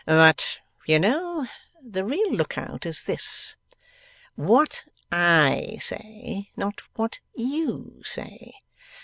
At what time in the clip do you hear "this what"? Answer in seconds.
3.03-4.83